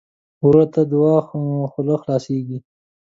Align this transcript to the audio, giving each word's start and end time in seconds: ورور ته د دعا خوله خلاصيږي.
ورور 0.45 0.67
ته 0.73 0.81
د 0.85 0.87
دعا 0.91 1.17
خوله 1.71 1.95
خلاصيږي. 2.03 2.59